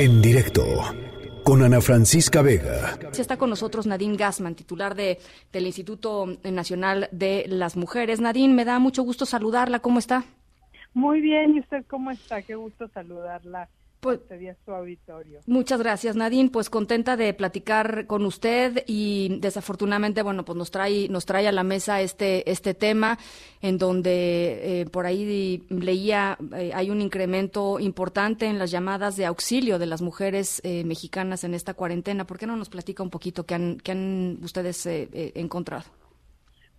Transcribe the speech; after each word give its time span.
En 0.00 0.22
directo 0.22 0.62
con 1.42 1.60
Ana 1.60 1.80
Francisca 1.80 2.40
Vega. 2.40 2.96
Está 3.18 3.36
con 3.36 3.50
nosotros 3.50 3.84
Nadine 3.84 4.16
Gassman, 4.16 4.54
titular 4.54 4.94
de, 4.94 5.18
del 5.50 5.66
Instituto 5.66 6.38
Nacional 6.44 7.08
de 7.10 7.46
las 7.48 7.76
Mujeres. 7.76 8.20
Nadine, 8.20 8.54
me 8.54 8.64
da 8.64 8.78
mucho 8.78 9.02
gusto 9.02 9.26
saludarla. 9.26 9.80
¿Cómo 9.80 9.98
está? 9.98 10.22
Muy 10.94 11.20
bien, 11.20 11.56
¿y 11.56 11.58
usted 11.58 11.84
cómo 11.88 12.12
está? 12.12 12.42
Qué 12.42 12.54
gusto 12.54 12.86
saludarla. 12.94 13.68
Pues, 14.00 14.20
su 14.64 14.70
auditorio. 14.70 15.40
Muchas 15.46 15.80
gracias, 15.80 16.14
Nadine. 16.14 16.50
Pues 16.50 16.70
contenta 16.70 17.16
de 17.16 17.34
platicar 17.34 18.06
con 18.06 18.24
usted 18.24 18.84
y 18.86 19.38
desafortunadamente, 19.40 20.22
bueno, 20.22 20.44
pues 20.44 20.56
nos 20.56 20.70
trae, 20.70 21.08
nos 21.08 21.26
trae 21.26 21.48
a 21.48 21.52
la 21.52 21.64
mesa 21.64 22.00
este, 22.00 22.48
este 22.50 22.74
tema 22.74 23.18
en 23.60 23.76
donde 23.76 24.80
eh, 24.80 24.86
por 24.86 25.06
ahí 25.06 25.64
leía 25.68 26.38
eh, 26.56 26.70
hay 26.74 26.90
un 26.90 27.00
incremento 27.00 27.80
importante 27.80 28.46
en 28.46 28.58
las 28.58 28.70
llamadas 28.70 29.16
de 29.16 29.26
auxilio 29.26 29.78
de 29.80 29.86
las 29.86 30.00
mujeres 30.00 30.60
eh, 30.62 30.84
mexicanas 30.84 31.42
en 31.42 31.54
esta 31.54 31.74
cuarentena. 31.74 32.24
¿Por 32.24 32.38
qué 32.38 32.46
no 32.46 32.56
nos 32.56 32.68
platica 32.68 33.02
un 33.02 33.10
poquito 33.10 33.46
qué 33.46 33.54
han, 33.54 33.78
qué 33.78 33.92
han 33.92 34.38
ustedes 34.42 34.86
encontrado? 34.86 35.86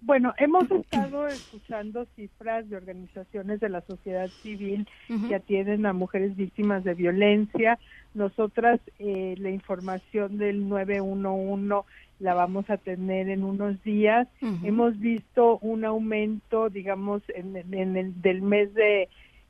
Bueno, 0.01 0.33
hemos 0.37 0.69
estado 0.71 1.27
escuchando 1.27 2.05
cifras 2.15 2.69
de 2.69 2.77
organizaciones 2.77 3.59
de 3.59 3.69
la 3.69 3.81
sociedad 3.81 4.29
civil 4.41 4.87
que 5.27 5.35
atienden 5.35 5.85
a 5.85 5.93
mujeres 5.93 6.37
víctimas 6.37 6.85
de 6.85 6.93
violencia. 6.93 7.77
Nosotras 8.13 8.79
eh, 8.99 9.35
la 9.37 9.49
información 9.49 10.37
del 10.37 10.69
911 10.69 11.85
la 12.19 12.33
vamos 12.33 12.69
a 12.69 12.77
tener 12.77 13.29
en 13.29 13.43
unos 13.43 13.81
días. 13.83 14.27
Hemos 14.41 14.97
visto 14.99 15.57
un 15.59 15.83
aumento, 15.83 16.69
digamos, 16.69 17.21
en, 17.29 17.55
el 17.55 18.21
del 18.21 18.41
mes 18.41 18.73
de 18.73 19.03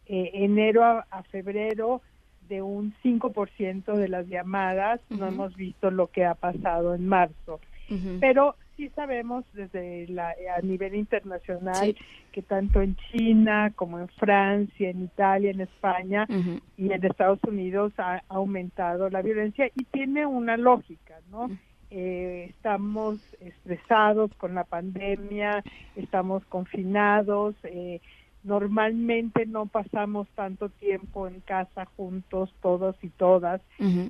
eh, 0.07 0.31
enero 0.33 0.83
a, 0.83 1.23
febrero 1.31 2.01
de 2.47 2.63
un 2.63 2.93
5% 3.03 3.95
de 3.95 4.07
las 4.07 4.27
llamadas. 4.27 4.99
No 5.09 5.27
hemos 5.27 5.55
visto 5.55 5.91
lo 5.91 6.07
que 6.07 6.25
ha 6.25 6.33
pasado 6.33 6.95
en 6.95 7.07
marzo. 7.07 7.59
Pero 8.19 8.55
sí 8.79 8.89
sabemos 8.95 9.43
desde 9.51 10.07
la, 10.07 10.33
a 10.57 10.61
nivel 10.61 10.95
internacional 10.95 11.95
que 12.31 12.41
tanto 12.41 12.81
en 12.81 12.95
China 13.11 13.73
como 13.75 13.99
en 13.99 14.07
Francia, 14.07 14.89
en 14.89 15.03
Italia, 15.03 15.51
en 15.51 15.59
España 15.59 16.25
y 16.77 16.91
en 16.93 17.05
Estados 17.05 17.43
Unidos 17.43 17.91
ha 17.97 18.23
aumentado 18.29 19.09
la 19.09 19.21
violencia 19.21 19.69
y 19.75 19.83
tiene 19.83 20.25
una 20.25 20.55
lógica, 20.55 21.15
¿no? 21.29 21.49
Eh, 21.91 22.45
estamos 22.51 23.19
estresados 23.41 24.31
con 24.35 24.55
la 24.55 24.63
pandemia, 24.63 25.61
estamos 25.97 26.45
confinados, 26.45 27.55
eh, 27.63 27.99
normalmente 28.43 29.45
no 29.45 29.65
pasamos 29.65 30.29
tanto 30.35 30.69
tiempo 30.69 31.27
en 31.27 31.41
casa 31.41 31.85
juntos 31.97 32.53
todos 32.61 32.95
y 33.01 33.09
todas 33.09 33.61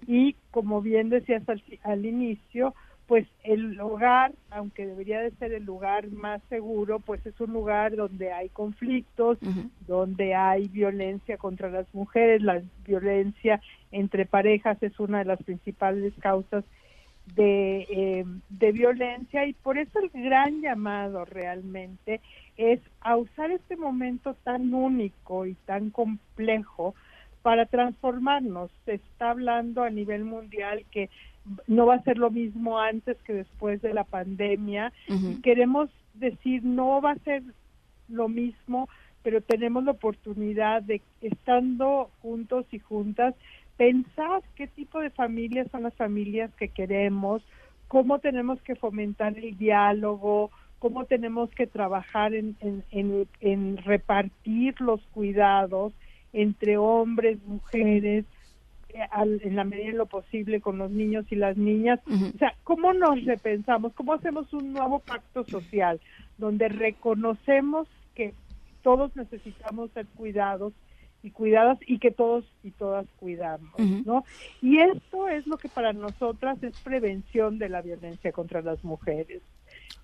y 0.05 0.35
como 0.51 0.81
bien 0.83 1.09
decías 1.09 1.41
al 1.83 2.05
inicio, 2.05 2.75
pues 3.09 3.25
el 3.43 3.81
hogar, 3.81 4.33
aunque 4.51 4.85
debería 4.85 5.19
de 5.19 5.31
ser 5.31 5.51
el 5.51 5.63
lugar 5.63 6.11
más 6.11 6.43
seguro, 6.47 6.99
pues 6.99 7.25
es 7.25 7.41
un 7.41 7.53
lugar 7.53 7.95
donde 7.95 8.31
hay 8.31 8.49
conflictos, 8.49 9.39
donde 9.87 10.35
hay 10.35 10.67
violencia 10.67 11.37
contra 11.37 11.71
las 11.71 11.91
mujeres, 11.91 12.43
la 12.43 12.61
violencia 12.85 13.61
entre 13.91 14.27
parejas 14.27 14.77
es 14.83 14.99
una 14.99 15.17
de 15.17 15.25
las 15.25 15.41
principales 15.41 16.13
causas 16.19 16.63
de, 17.35 17.87
eh, 17.89 18.25
de 18.49 18.71
violencia 18.73 19.43
y 19.47 19.53
por 19.53 19.79
eso 19.79 19.97
el 19.97 20.09
gran 20.09 20.61
llamado 20.61 21.25
realmente 21.25 22.21
es 22.57 22.79
a 23.01 23.17
usar 23.17 23.49
este 23.49 23.75
momento 23.75 24.35
tan 24.43 24.71
único 24.71 25.47
y 25.47 25.55
tan 25.65 25.89
complejo 25.89 26.93
para 27.41 27.65
transformarnos. 27.65 28.69
Se 28.85 28.95
está 28.95 29.31
hablando 29.31 29.81
a 29.81 29.89
nivel 29.89 30.25
mundial 30.25 30.85
que 30.91 31.09
no 31.67 31.85
va 31.85 31.95
a 31.95 32.03
ser 32.03 32.17
lo 32.17 32.29
mismo 32.29 32.79
antes 32.79 33.17
que 33.23 33.33
después 33.33 33.81
de 33.81 33.93
la 33.93 34.03
pandemia. 34.03 34.91
Queremos 35.43 35.89
decir, 36.13 36.63
no 36.63 37.01
va 37.01 37.11
a 37.11 37.19
ser 37.19 37.43
lo 38.07 38.27
mismo, 38.27 38.89
pero 39.23 39.41
tenemos 39.41 39.83
la 39.83 39.91
oportunidad 39.91 40.81
de, 40.81 41.01
estando 41.21 42.09
juntos 42.21 42.65
y 42.71 42.79
juntas, 42.79 43.35
pensar 43.77 44.41
qué 44.55 44.67
tipo 44.67 44.99
de 44.99 45.09
familias 45.09 45.67
son 45.71 45.83
las 45.83 45.93
familias 45.95 46.51
que 46.55 46.69
queremos, 46.69 47.41
cómo 47.87 48.19
tenemos 48.19 48.61
que 48.61 48.75
fomentar 48.75 49.37
el 49.37 49.57
diálogo, 49.57 50.51
cómo 50.79 51.05
tenemos 51.05 51.49
que 51.51 51.67
trabajar 51.67 52.33
en, 52.33 52.55
en, 52.61 53.27
en 53.41 53.77
repartir 53.77 54.79
los 54.81 55.01
cuidados 55.07 55.93
entre 56.33 56.77
hombres, 56.77 57.39
mujeres, 57.45 58.25
en 58.93 59.55
la 59.55 59.63
medida 59.63 59.87
de 59.87 59.97
lo 59.97 60.05
posible 60.05 60.61
con 60.61 60.77
los 60.77 60.91
niños 60.91 61.25
y 61.29 61.35
las 61.35 61.57
niñas. 61.57 61.99
O 62.07 62.37
sea, 62.37 62.55
¿cómo 62.63 62.93
nos 62.93 63.23
repensamos? 63.25 63.93
¿Cómo 63.93 64.13
hacemos 64.13 64.51
un 64.53 64.73
nuevo 64.73 64.99
pacto 64.99 65.43
social 65.45 65.99
donde 66.37 66.69
reconocemos 66.69 67.87
que 68.15 68.33
todos 68.81 69.15
necesitamos 69.15 69.91
ser 69.91 70.05
cuidados 70.15 70.73
y 71.21 71.31
cuidadas 71.31 71.77
y 71.85 71.99
que 71.99 72.11
todos 72.11 72.45
y 72.63 72.71
todas 72.71 73.05
cuidamos, 73.17 73.77
¿no? 74.05 74.23
Y 74.61 74.79
esto 74.79 75.27
es 75.27 75.45
lo 75.47 75.57
que 75.57 75.67
para 75.67 75.91
nosotras 75.91 76.61
es 76.63 76.79
prevención 76.79 77.59
de 77.59 77.69
la 77.69 77.81
violencia 77.81 78.31
contra 78.31 78.61
las 78.61 78.83
mujeres, 78.83 79.41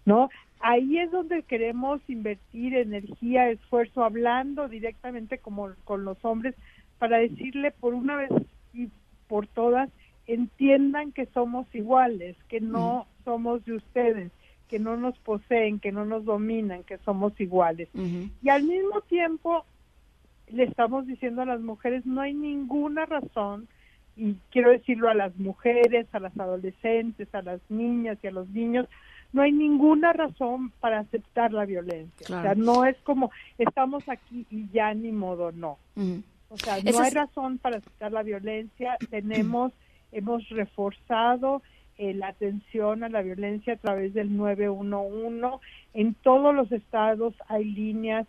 ¿no? 0.03 0.29
Ahí 0.59 0.99
es 0.99 1.11
donde 1.11 1.43
queremos 1.43 2.01
invertir 2.09 2.75
energía, 2.75 3.49
esfuerzo, 3.49 4.03
hablando 4.03 4.67
directamente 4.67 5.37
como 5.37 5.69
con 5.85 6.03
los 6.03 6.23
hombres 6.25 6.55
para 6.97 7.17
decirle 7.17 7.71
por 7.71 7.93
una 7.93 8.15
vez 8.17 8.31
y 8.75 8.89
por 9.27 9.47
todas 9.47 9.89
entiendan 10.27 11.11
que 11.11 11.27
somos 11.27 11.67
iguales, 11.73 12.35
que 12.47 12.61
no 12.61 13.07
somos 13.23 13.63
de 13.65 13.73
ustedes, 13.73 14.31
que 14.67 14.79
no 14.79 14.97
nos 14.97 15.17
poseen, 15.19 15.79
que 15.79 15.91
no 15.91 16.05
nos 16.05 16.25
dominan, 16.25 16.83
que 16.83 16.97
somos 16.99 17.39
iguales. 17.39 17.89
Y 18.41 18.49
al 18.49 18.63
mismo 18.63 19.01
tiempo 19.01 19.65
le 20.51 20.63
estamos 20.63 21.05
diciendo 21.07 21.41
a 21.41 21.45
las 21.45 21.61
mujeres, 21.61 22.05
no 22.05 22.21
hay 22.21 22.33
ninguna 22.33 23.05
razón, 23.05 23.67
y 24.17 24.35
quiero 24.51 24.71
decirlo 24.71 25.09
a 25.09 25.13
las 25.13 25.35
mujeres, 25.37 26.07
a 26.13 26.19
las 26.19 26.37
adolescentes, 26.39 27.33
a 27.33 27.41
las 27.41 27.59
niñas 27.69 28.17
y 28.23 28.27
a 28.27 28.31
los 28.31 28.49
niños, 28.49 28.87
no 29.33 29.41
hay 29.41 29.51
ninguna 29.51 30.13
razón 30.13 30.71
para 30.79 30.99
aceptar 30.99 31.51
la 31.51 31.65
violencia. 31.65 32.25
O 32.25 32.41
sea, 32.41 32.55
no 32.55 32.85
es 32.85 32.95
como 33.03 33.31
estamos 33.57 34.07
aquí 34.07 34.45
y 34.49 34.69
ya 34.69 34.93
ni 34.93 35.11
modo, 35.11 35.51
no. 35.51 35.77
O 36.49 36.57
sea, 36.57 36.77
no 36.81 36.99
hay 36.99 37.11
razón 37.11 37.57
para 37.57 37.77
aceptar 37.77 38.11
la 38.11 38.23
violencia. 38.23 38.97
Tenemos, 39.09 39.71
hemos 40.11 40.47
reforzado 40.49 41.61
eh, 41.97 42.13
la 42.13 42.27
atención 42.27 43.03
a 43.03 43.09
la 43.09 43.21
violencia 43.21 43.73
a 43.73 43.77
través 43.77 44.13
del 44.13 44.35
911. 44.35 45.65
En 45.93 46.13
todos 46.13 46.53
los 46.53 46.71
estados 46.71 47.33
hay 47.47 47.65
líneas 47.65 48.27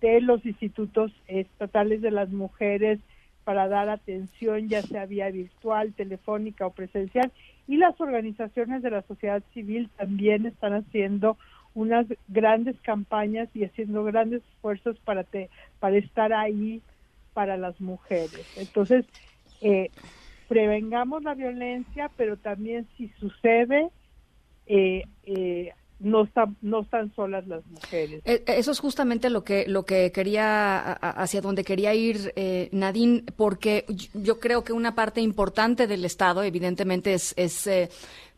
de 0.00 0.20
los 0.20 0.44
institutos 0.46 1.12
estatales 1.26 2.00
de 2.02 2.10
las 2.10 2.30
mujeres 2.30 3.00
para 3.44 3.68
dar 3.68 3.88
atención, 3.88 4.68
ya 4.68 4.82
sea 4.82 5.06
vía 5.06 5.30
virtual, 5.30 5.92
telefónica 5.94 6.66
o 6.66 6.70
presencial. 6.70 7.32
Y 7.66 7.76
las 7.76 8.00
organizaciones 8.00 8.82
de 8.82 8.90
la 8.90 9.02
sociedad 9.02 9.42
civil 9.52 9.90
también 9.96 10.46
están 10.46 10.74
haciendo 10.74 11.36
unas 11.74 12.06
grandes 12.28 12.78
campañas 12.80 13.48
y 13.54 13.64
haciendo 13.64 14.04
grandes 14.04 14.42
esfuerzos 14.54 14.98
para, 15.00 15.26
para 15.80 15.96
estar 15.96 16.32
ahí 16.32 16.82
para 17.32 17.56
las 17.56 17.80
mujeres. 17.80 18.46
Entonces, 18.56 19.04
eh, 19.60 19.90
prevengamos 20.48 21.22
la 21.22 21.34
violencia, 21.34 22.10
pero 22.16 22.36
también 22.36 22.86
si 22.96 23.08
sucede, 23.18 23.88
eh, 24.66 25.04
eh, 25.24 25.72
no 25.98 26.24
están 26.24 26.56
no 26.62 26.80
están 26.80 27.14
solas 27.14 27.46
las 27.46 27.64
mujeres. 27.66 28.22
Eso 28.24 28.72
es 28.72 28.80
justamente 28.80 29.30
lo 29.30 29.44
que 29.44 29.66
lo 29.68 29.84
que 29.84 30.10
quería 30.10 30.92
hacia 30.94 31.40
donde 31.40 31.62
quería 31.62 31.94
ir 31.94 32.34
Nadine, 32.72 33.22
porque 33.36 33.86
yo 34.12 34.40
creo 34.40 34.64
que 34.64 34.72
una 34.72 34.96
parte 34.96 35.20
importante 35.20 35.86
del 35.86 36.04
Estado, 36.04 36.42
evidentemente, 36.42 37.14
es, 37.14 37.34
es 37.36 37.68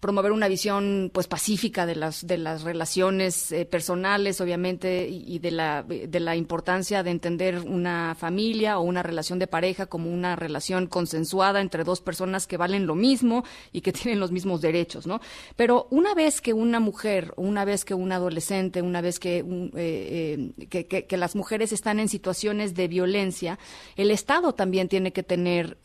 promover 0.04 0.32
una 0.32 0.48
visión 0.48 1.10
pues 1.14 1.28
pacífica 1.28 1.86
de 1.86 1.96
las 1.96 2.26
de 2.26 2.36
las 2.36 2.62
relaciones 2.62 3.50
eh, 3.52 3.64
personales 3.64 4.38
obviamente 4.42 5.08
y, 5.08 5.38
de 5.38 5.50
la 5.50 5.82
de 5.82 6.20
la 6.20 6.36
importancia 6.36 7.02
de 7.02 7.10
entender 7.10 7.60
una 7.60 8.14
familia 8.14 8.78
o 8.78 8.82
una 8.82 9.02
relación 9.02 9.38
de 9.38 9.46
pareja 9.46 9.86
como 9.86 10.12
una 10.12 10.36
relación 10.36 10.88
consensuada 10.88 11.62
entre 11.62 11.84
dos 11.84 12.02
personas 12.02 12.46
que 12.46 12.58
valen 12.58 12.86
lo 12.86 12.94
mismo 12.94 13.44
y 13.72 13.80
que 13.80 13.92
tienen 13.98 14.20
los 14.20 14.30
mismos 14.30 14.60
derechos 14.60 15.06
no 15.06 15.22
pero 15.56 15.86
una 15.90 16.14
vez 16.14 16.42
que 16.42 16.52
una 16.52 16.80
mujer 16.80 17.32
una 17.36 17.64
vez 17.64 17.86
que 17.86 17.94
un 17.94 18.12
adolescente 18.12 18.82
una 18.82 19.00
vez 19.00 19.18
que, 19.18 19.38
eh, 19.38 20.52
eh, 20.58 20.66
que, 20.68 21.06
que, 21.06 21.16
las 21.16 21.34
mujeres 21.34 21.72
están 21.72 21.98
en 21.98 22.10
situaciones 22.10 22.74
de 22.74 22.88
violencia 22.88 23.58
el 23.96 24.10
estado 24.10 24.52
también 24.52 24.90
tiene 24.90 25.14
que 25.14 25.22
tener 25.22 25.78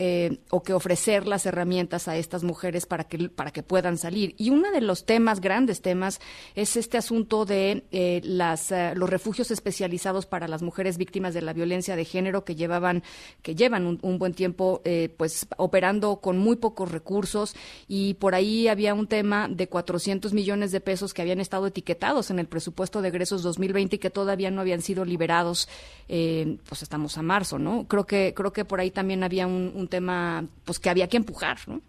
o 0.50 0.62
que 0.62 0.74
ofrecer 0.74 1.26
las 1.26 1.46
herramientas 1.46 2.10
a 2.10 2.18
estas 2.18 2.44
mujeres 2.44 2.86
para 2.86 3.06
que 3.06 3.30
para 3.30 3.52
que 3.52 3.64
puedan 3.64 3.98
salir 3.98 4.09
salir. 4.10 4.34
Y 4.38 4.50
uno 4.50 4.72
de 4.72 4.82
los 4.82 5.06
temas, 5.06 5.40
grandes 5.40 5.82
temas, 5.82 6.20
es 6.56 6.76
este 6.78 6.98
asunto 6.98 7.46
de 7.46 7.84
eh, 7.92 8.22
las, 8.24 8.72
eh, 8.72 8.94
los 8.96 9.08
refugios 9.08 9.52
especializados 9.52 10.26
para 10.26 10.48
las 10.48 10.64
mujeres 10.64 10.98
víctimas 10.98 11.36
de 11.36 11.44
la 11.44 11.54
violencia 11.54 11.96
de 11.96 12.06
género 12.06 12.44
que 12.44 12.56
llevaban, 12.56 13.04
que 13.44 13.54
llevan 13.54 14.00
un, 14.02 14.18
buen 14.18 14.34
tiempo, 14.34 14.82
eh, 14.84 15.14
pues 15.16 15.48
operando 15.58 16.18
con 16.22 16.40
muy 16.40 16.56
pocos 16.56 16.92
recursos 16.92 17.56
y 17.88 18.16
por 18.16 18.34
ahí 18.34 18.68
había 18.68 18.96
un 18.96 19.08
tema 19.08 19.48
de 19.48 19.68
400 19.68 20.34
millones 20.34 20.72
de 20.72 20.82
pesos 20.82 21.14
que 21.14 21.22
habían 21.22 21.40
estado 21.40 21.68
etiquetados 21.68 22.32
en 22.32 22.40
el 22.40 22.48
presupuesto 22.48 23.02
de 23.02 23.10
egresos 23.10 23.44
2020 23.44 23.96
y 23.96 24.00
que 24.00 24.10
todavía 24.10 24.50
no 24.50 24.62
habían 24.62 24.82
sido 24.82 25.06
liberados. 25.06 25.70
pues 26.08 26.82
estamos 26.82 27.18
a 27.18 27.22
marzo, 27.22 27.60
¿no? 27.60 27.86
Creo 27.88 28.06
que 28.06 28.34
creo 28.36 28.52
que 28.52 28.66
por 28.66 28.80
ahí 28.80 28.90
también 28.90 29.24
había 29.24 29.46
un, 29.46 29.72
un 29.76 29.88
tema, 29.88 30.46
pues 30.66 30.80
que 30.80 30.90
había 30.90 31.08
que 31.08 31.18
empujar, 31.18 31.60
¿no? 31.68 31.82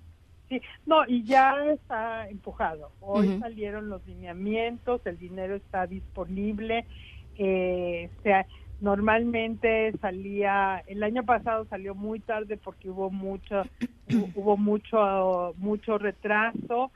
Sí, 0.51 0.61
no, 0.85 1.05
y 1.07 1.23
ya 1.23 1.55
está 1.73 2.29
empujado. 2.29 2.91
Hoy 3.01 3.39
salieron 3.39 3.89
los 3.89 4.05
lineamientos, 4.05 5.01
el 5.07 5.17
dinero 5.17 5.55
está 5.55 5.87
disponible. 5.87 6.87
Eh, 7.39 8.11
sea, 8.25 8.45
normalmente 8.81 9.93
salía, 10.01 10.83
el 10.89 11.05
año 11.05 11.25
pasado 11.25 11.67
salió 11.67 11.95
muy 11.95 12.19
tarde 12.19 12.57
porque 12.57 12.91
hubo 12.91 13.11
mucho, 13.11 13.63
hubo 14.35 14.57
mucho, 14.57 15.55
mucho 15.57 15.99
retraso, 15.99 16.91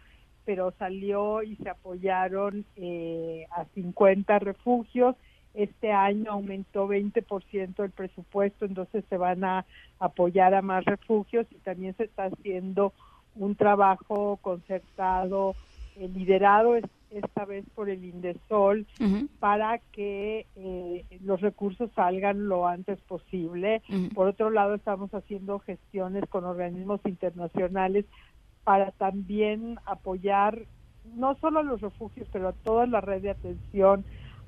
pero 0.44 0.72
salió 0.76 1.44
y 1.44 1.54
se 1.54 1.70
apoyaron 1.70 2.64
eh, 2.74 3.46
a 3.52 3.66
50 3.66 4.36
refugios. 4.40 5.14
Este 5.54 5.92
año 5.92 6.32
aumentó 6.32 6.88
20% 6.88 7.84
el 7.84 7.90
presupuesto, 7.92 8.64
entonces 8.64 9.04
se 9.08 9.16
van 9.16 9.44
a 9.44 9.64
apoyar 10.00 10.54
a 10.54 10.62
más 10.62 10.84
refugios 10.84 11.46
y 11.52 11.58
también 11.58 11.94
se 11.96 12.04
está 12.04 12.24
haciendo 12.24 12.92
un 13.36 13.54
trabajo 13.54 14.38
concertado, 14.40 15.54
eh, 15.96 16.08
liderado 16.08 16.76
esta 17.10 17.44
vez 17.44 17.64
por 17.74 17.88
el 17.88 18.04
Indesol, 18.04 18.86
para 19.38 19.78
que 19.92 20.46
eh, 20.56 21.04
los 21.22 21.40
recursos 21.40 21.90
salgan 21.94 22.48
lo 22.48 22.66
antes 22.66 23.00
posible. 23.02 23.82
Por 24.14 24.26
otro 24.26 24.50
lado, 24.50 24.74
estamos 24.74 25.14
haciendo 25.14 25.60
gestiones 25.60 26.24
con 26.28 26.44
organismos 26.44 27.00
internacionales 27.04 28.04
para 28.64 28.90
también 28.92 29.78
apoyar 29.84 30.62
no 31.14 31.36
solo 31.36 31.60
a 31.60 31.62
los 31.62 31.80
refugios, 31.80 32.26
pero 32.32 32.48
a 32.48 32.52
toda 32.52 32.86
la 32.86 33.00
red 33.00 33.22
de 33.22 33.30
atención 33.30 34.04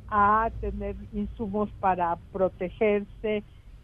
a 0.08 0.50
tener 0.60 0.96
insumos 1.12 1.70
para 1.80 2.16
protegerse, 2.32 3.42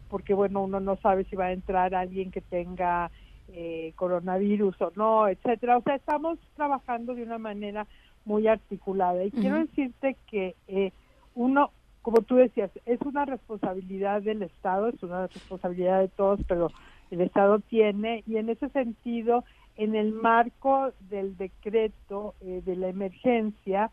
porque 0.08 0.34
bueno, 0.34 0.62
uno 0.62 0.80
no 0.80 0.96
sabe 0.96 1.24
si 1.24 1.36
va 1.36 1.46
a 1.46 1.52
entrar 1.52 1.94
alguien 1.94 2.30
que 2.30 2.40
tenga 2.40 3.10
eh, 3.52 3.92
coronavirus 3.96 4.80
o 4.80 4.92
no, 4.96 5.28
etcétera. 5.28 5.76
O 5.76 5.82
sea, 5.82 5.94
estamos 5.94 6.38
trabajando 6.56 7.14
de 7.14 7.22
una 7.22 7.38
manera 7.38 7.86
muy 8.24 8.46
articulada. 8.46 9.24
Y 9.24 9.30
quiero 9.30 9.58
decirte 9.58 10.16
que 10.26 10.54
eh, 10.68 10.92
uno, 11.34 11.70
como 12.02 12.22
tú 12.22 12.36
decías, 12.36 12.70
es 12.86 13.00
una 13.02 13.24
responsabilidad 13.24 14.22
del 14.22 14.42
Estado, 14.42 14.88
es 14.88 15.02
una 15.02 15.26
responsabilidad 15.26 16.00
de 16.00 16.08
todos, 16.08 16.40
pero 16.48 16.70
el 17.10 17.20
Estado 17.20 17.58
tiene, 17.60 18.24
y 18.26 18.36
en 18.36 18.48
ese 18.48 18.68
sentido, 18.70 19.44
en 19.76 19.94
el 19.96 20.12
marco 20.12 20.92
del 21.10 21.36
decreto 21.36 22.34
eh, 22.40 22.62
de 22.64 22.76
la 22.76 22.88
emergencia, 22.88 23.90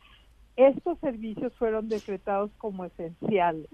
estos 0.55 0.99
servicios 0.99 1.53
fueron 1.55 1.89
decretados 1.89 2.51
como 2.57 2.85
esenciales. 2.85 3.67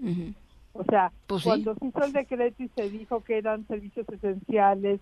O 0.72 0.84
sea, 0.84 1.10
pues 1.26 1.42
cuando 1.42 1.74
se 1.74 1.86
hizo 1.86 2.04
el 2.04 2.12
decreto 2.12 2.62
y 2.62 2.68
se 2.68 2.90
dijo 2.90 3.24
que 3.24 3.38
eran 3.38 3.66
servicios 3.66 4.08
esenciales, 4.08 5.00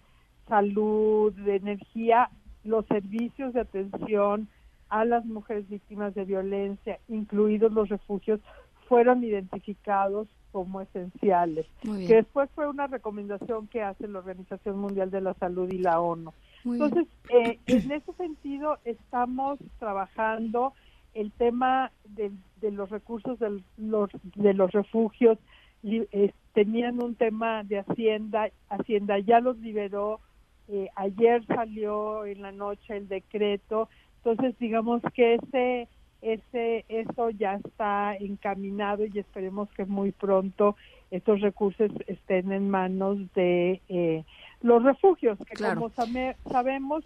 salud, 0.48 1.32
de 1.32 1.56
energía, 1.56 2.30
los 2.64 2.86
servicios 2.86 3.52
de 3.54 3.60
atención 3.60 4.48
a 4.88 5.04
las 5.04 5.24
mujeres 5.24 5.68
víctimas 5.68 6.14
de 6.14 6.24
violencia, 6.24 6.98
incluidos 7.08 7.72
los 7.72 7.88
refugios, 7.88 8.40
fueron 8.88 9.24
identificados 9.24 10.28
como 10.52 10.80
esenciales, 10.80 11.66
que 11.82 12.14
después 12.14 12.48
fue 12.54 12.68
una 12.68 12.86
recomendación 12.86 13.66
que 13.66 13.82
hace 13.82 14.06
la 14.06 14.20
Organización 14.20 14.78
Mundial 14.78 15.10
de 15.10 15.20
la 15.20 15.34
Salud 15.34 15.68
y 15.72 15.78
la 15.78 16.00
ONU. 16.00 16.32
Entonces, 16.64 17.08
eh, 17.28 17.58
en 17.66 17.90
ese 17.90 18.12
sentido, 18.12 18.78
estamos 18.84 19.58
trabajando 19.80 20.72
el 21.12 21.32
tema 21.32 21.90
de, 22.04 22.30
los 22.70 22.88
recursos 22.90 23.38
de 23.40 23.62
los, 23.78 24.10
de 24.36 24.54
los 24.54 24.70
refugios. 24.70 25.38
Eh, 25.82 26.32
tenían 26.52 27.02
un 27.02 27.14
tema 27.14 27.64
de 27.64 27.80
Hacienda, 27.80 28.50
Hacienda 28.68 29.18
ya 29.18 29.40
los 29.40 29.58
liberó, 29.58 30.20
eh, 30.68 30.88
ayer 30.96 31.44
salió 31.46 32.24
en 32.24 32.42
la 32.42 32.52
noche 32.52 32.96
el 32.96 33.08
decreto, 33.08 33.88
entonces 34.18 34.58
digamos 34.58 35.02
que 35.14 35.34
ese 35.34 35.88
ese 36.22 36.86
eso 36.88 37.28
ya 37.28 37.56
está 37.56 38.16
encaminado 38.16 39.04
y 39.04 39.18
esperemos 39.18 39.68
que 39.76 39.84
muy 39.84 40.10
pronto 40.10 40.74
estos 41.10 41.42
recursos 41.42 41.90
estén 42.06 42.50
en 42.50 42.70
manos 42.70 43.18
de 43.34 43.82
eh, 43.90 44.24
los 44.62 44.82
refugios 44.82 45.38
que 45.46 45.62
como 45.62 45.90
sabemos 45.90 47.04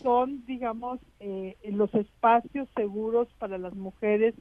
son 0.00 0.46
digamos 0.46 1.00
eh, 1.18 1.56
los 1.64 1.92
espacios 1.94 2.68
seguros 2.76 3.26
para 3.40 3.58
las 3.58 3.74
mujeres 3.74 4.34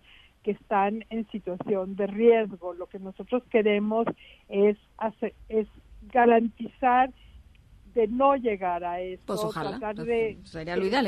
que 0.44 0.51
están 0.51 1.04
en 1.10 1.27
situación 1.31 1.95
de 1.95 2.07
riesgo. 2.07 2.74
Lo 2.74 2.88
que 2.88 3.00
nosotros 3.00 3.44
queremos 3.50 4.07
es 4.48 4.77
hacer, 4.98 5.33
es 5.50 5.68
garantizar 6.13 7.12
de 7.94 8.08
no 8.08 8.36
llegar 8.36 8.84
a 8.84 9.02
eso, 9.02 9.22
pues 9.26 9.42
tratar 9.54 9.96
pues, 9.96 10.08
de, 10.08 10.38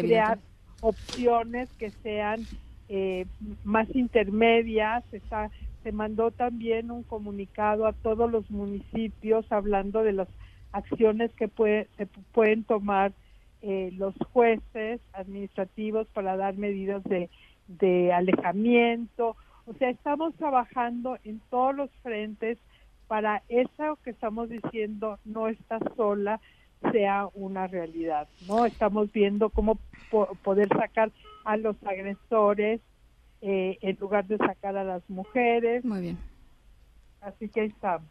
crear 0.01 0.39
opciones 0.81 1.69
que 1.73 1.89
sean 1.89 2.45
eh, 2.89 3.25
más 3.63 3.87
intermedias. 3.95 5.03
se 5.83 5.91
mandó 5.91 6.31
también 6.31 6.91
un 6.91 7.03
comunicado 7.03 7.87
a 7.87 7.93
todos 7.93 8.31
los 8.31 8.49
municipios 8.51 9.51
hablando 9.51 10.03
de 10.03 10.13
las 10.13 10.27
acciones 10.71 11.31
que 11.33 11.47
puede, 11.47 11.87
se 11.97 12.05
pueden 12.05 12.63
tomar 12.63 13.13
eh, 13.61 13.91
los 13.97 14.15
jueces 14.31 15.01
administrativos 15.13 16.07
para 16.07 16.35
dar 16.37 16.57
medidas 16.57 17.03
de, 17.03 17.29
de 17.67 18.11
alejamiento. 18.13 19.35
O 19.65 19.73
sea, 19.73 19.89
estamos 19.89 20.33
trabajando 20.35 21.17
en 21.23 21.39
todos 21.49 21.75
los 21.75 21.91
frentes 22.01 22.57
para 23.11 23.43
eso 23.49 23.99
que 24.03 24.11
estamos 24.11 24.49
diciendo 24.49 25.19
no 25.25 25.49
está 25.49 25.79
sola, 25.97 26.39
sea 26.91 27.27
una 27.33 27.67
realidad, 27.67 28.27
¿no? 28.47 28.65
Estamos 28.65 29.11
viendo 29.11 29.49
cómo 29.49 29.77
poder 30.43 30.67
sacar 30.69 31.11
a 31.45 31.57
los 31.57 31.75
agresores 31.83 32.81
eh, 33.41 33.77
en 33.81 33.97
lugar 33.99 34.25
de 34.27 34.37
sacar 34.37 34.77
a 34.77 34.83
las 34.83 35.07
mujeres. 35.09 35.83
Muy 35.85 36.01
bien. 36.01 36.17
Así 37.21 37.49
que 37.49 37.61
ahí 37.61 37.67
estamos. 37.67 38.07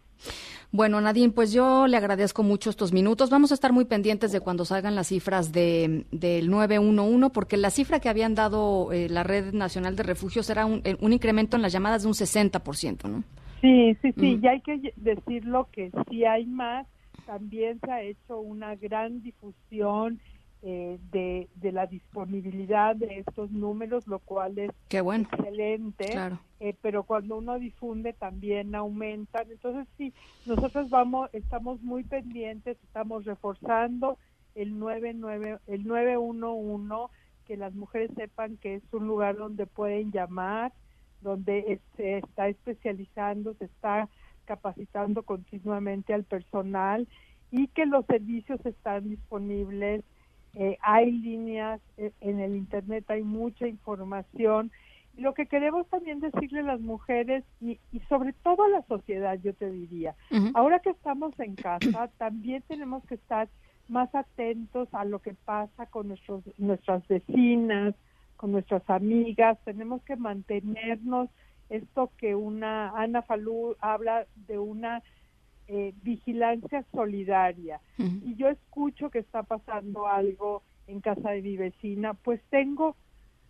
Bueno, 0.73 1.01
Nadine, 1.01 1.33
pues 1.33 1.53
yo 1.53 1.89
le 1.89 1.97
agradezco 1.97 2.45
mucho 2.45 2.71
estos 2.71 2.93
minutos. 2.93 3.29
Vamos 3.29 3.51
a 3.51 3.55
estar 3.55 3.73
muy 3.73 3.87
pendientes 3.87 4.31
de 4.31 4.41
cuando 4.41 4.65
salgan 4.65 4.95
las 4.95 5.09
cifras 5.09 5.51
de, 5.51 6.07
del 6.13 6.49
911, 6.49 7.31
porque 7.31 7.57
la 7.57 7.71
cifra 7.71 7.99
que 7.99 8.09
habían 8.09 8.37
dado 8.37 8.93
eh, 8.93 9.09
la 9.09 9.25
Red 9.25 9.53
Nacional 9.53 9.97
de 9.97 10.05
Refugios 10.05 10.49
era 10.49 10.67
un, 10.67 10.81
eh, 10.85 10.97
un, 11.00 11.12
incremento 11.12 11.57
en 11.57 11.62
las 11.62 11.73
llamadas 11.73 12.03
de 12.03 12.09
un 12.09 12.15
60%, 12.15 13.09
¿no? 13.09 13.25
Sí, 13.61 13.97
sí, 14.00 14.12
sí, 14.12 14.39
y 14.41 14.47
hay 14.47 14.61
que 14.61 14.95
decirlo 14.97 15.69
que 15.73 15.91
sí 16.09 16.25
hay 16.25 16.47
más, 16.47 16.87
también 17.31 17.79
se 17.79 17.93
ha 17.93 18.03
hecho 18.03 18.41
una 18.41 18.75
gran 18.75 19.23
difusión 19.23 20.21
eh, 20.63 20.99
de, 21.13 21.49
de, 21.55 21.71
la 21.71 21.87
disponibilidad 21.87 22.97
de 22.97 23.21
estos 23.21 23.53
números, 23.53 24.09
lo 24.09 24.19
cual 24.19 24.59
es 24.59 24.73
excelente. 24.89 26.13
Eh, 26.59 26.75
pero 26.83 27.05
cuando 27.05 27.37
uno 27.37 27.57
difunde 27.61 28.15
también 28.15 28.75
aumentan. 28.75 29.49
Entonces 29.49 29.87
sí, 29.97 30.13
nosotros 30.45 30.91
vamos, 30.91 31.31
estamos 31.33 31.81
muy 31.83 32.03
pendientes, 32.03 32.77
estamos 32.83 33.25
reforzando 33.27 34.19
el 34.57 34.77
99, 34.77 35.61
el 35.69 35.87
911, 35.87 37.15
que 37.47 37.57
las 37.57 37.75
mujeres 37.75 38.11
sepan 38.17 38.57
que 38.57 38.75
es 38.75 38.83
un 38.93 39.07
lugar 39.07 39.37
donde 39.37 39.67
pueden 39.67 40.11
llamar, 40.11 40.73
donde 41.21 41.81
se 41.97 42.19
está 42.19 42.49
especializando, 42.49 43.55
se 43.55 43.67
está 43.67 44.09
capacitando 44.50 45.23
continuamente 45.23 46.12
al 46.12 46.25
personal 46.25 47.07
y 47.52 47.69
que 47.69 47.87
los 47.87 48.04
servicios 48.07 48.59
están 48.66 49.09
disponibles. 49.09 50.02
Eh, 50.54 50.76
hay 50.83 51.12
líneas 51.12 51.80
eh, 51.99 52.11
en 52.21 52.40
el 52.40 52.57
Internet, 52.57 53.09
hay 53.09 53.23
mucha 53.23 53.69
información. 53.69 54.73
lo 55.16 55.35
que 55.35 55.47
queremos 55.47 55.87
también 55.87 56.19
decirle 56.19 56.61
a 56.61 56.73
las 56.73 56.80
mujeres 56.80 57.45
y, 57.61 57.78
sobre 58.09 58.33
todo 58.42 58.64
a 58.64 58.69
la 58.69 58.83
sociedad, 58.88 59.38
yo 59.40 59.54
te 59.54 59.71
diría, 59.71 60.16
ahora 60.54 60.80
que 60.80 60.90
estamos 60.90 61.38
en 61.38 61.54
casa, 61.54 61.78
también 62.19 62.64
tenemos 62.66 63.04
que 63.04 63.14
estar 63.14 63.49
más 63.87 64.12
atentos 64.16 64.88
a 64.92 65.04
lo 65.04 65.21
que 65.21 65.35
pasa 65.35 65.87
con 65.87 66.09
nuestros, 66.09 66.42
nuestras 66.59 67.07
vecinas, 67.07 67.95
con 68.37 68.50
nuestras 68.50 68.83
amigas, 68.90 69.59
tenemos 69.64 70.02
que 70.02 70.16
mantenernos 70.16 71.28
esto 71.71 72.11
que 72.19 72.35
una 72.35 72.91
Ana 72.91 73.23
Falú 73.23 73.77
habla 73.81 74.27
de 74.47 74.59
una 74.59 75.03
eh, 75.69 75.95
vigilancia 76.03 76.85
solidaria. 76.93 77.81
Y 77.97 78.35
yo 78.35 78.49
escucho 78.49 79.11
que 79.11 79.21
está 79.21 79.45
pasando 79.45 80.09
algo 80.09 80.62
en 80.89 81.00
casa 81.00 81.31
de 81.31 81.43
mi 81.43 81.57
vecina, 81.57 82.15
pues 82.15 82.41
tengo, 82.50 82.97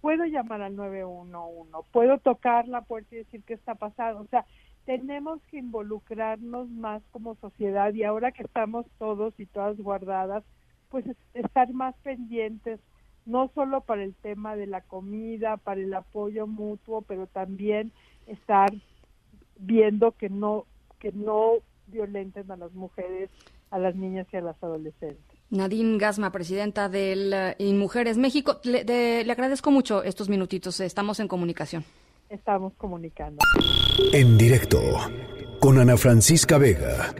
puedo 0.02 0.26
llamar 0.26 0.60
al 0.60 0.76
911, 0.76 1.88
puedo 1.90 2.18
tocar 2.18 2.68
la 2.68 2.82
puerta 2.82 3.14
y 3.14 3.18
decir 3.18 3.42
qué 3.44 3.54
está 3.54 3.74
pasando. 3.74 4.20
O 4.20 4.26
sea, 4.26 4.44
tenemos 4.84 5.40
que 5.44 5.58
involucrarnos 5.58 6.68
más 6.68 7.02
como 7.10 7.36
sociedad 7.36 7.94
y 7.94 8.04
ahora 8.04 8.32
que 8.32 8.42
estamos 8.42 8.86
todos 8.98 9.32
y 9.38 9.46
todas 9.46 9.78
guardadas, 9.78 10.44
pues 10.90 11.06
estar 11.32 11.72
más 11.72 11.94
pendientes, 12.02 12.80
no 13.26 13.50
solo 13.54 13.82
para 13.82 14.02
el 14.02 14.14
tema 14.14 14.56
de 14.56 14.66
la 14.66 14.80
comida, 14.80 15.56
para 15.56 15.80
el 15.80 15.92
apoyo 15.94 16.46
mutuo, 16.46 17.02
pero 17.02 17.26
también 17.26 17.92
estar 18.26 18.72
viendo 19.58 20.12
que 20.12 20.28
no 20.28 20.66
que 20.98 21.12
no 21.12 21.54
violenten 21.86 22.50
a 22.50 22.56
las 22.56 22.72
mujeres, 22.72 23.30
a 23.70 23.78
las 23.78 23.94
niñas 23.96 24.26
y 24.32 24.36
a 24.36 24.40
las 24.42 24.62
adolescentes. 24.62 25.24
Nadine 25.50 25.98
Gasma, 25.98 26.30
presidenta 26.30 26.88
del 26.88 27.34
uh, 27.58 27.74
Mujeres 27.74 28.18
México, 28.18 28.60
le, 28.62 28.84
le 29.24 29.32
agradezco 29.32 29.70
mucho 29.70 30.02
estos 30.04 30.28
minutitos. 30.28 30.78
Estamos 30.80 31.18
en 31.18 31.26
comunicación. 31.26 31.84
Estamos 32.28 32.72
comunicando. 32.74 33.38
En 34.12 34.38
directo 34.38 34.78
con 35.58 35.78
Ana 35.78 35.96
Francisca 35.96 36.58
Vega. 36.58 37.12